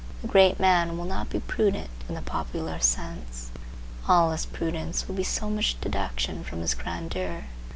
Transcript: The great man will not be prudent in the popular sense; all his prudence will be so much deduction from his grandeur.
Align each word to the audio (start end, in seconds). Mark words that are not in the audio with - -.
The 0.23 0.27
great 0.27 0.59
man 0.59 0.97
will 0.97 1.05
not 1.05 1.29
be 1.29 1.41
prudent 1.41 1.91
in 2.09 2.15
the 2.15 2.23
popular 2.23 2.79
sense; 2.79 3.51
all 4.07 4.31
his 4.31 4.47
prudence 4.47 5.07
will 5.07 5.13
be 5.13 5.23
so 5.23 5.47
much 5.47 5.79
deduction 5.79 6.43
from 6.43 6.61
his 6.61 6.73
grandeur. 6.73 7.43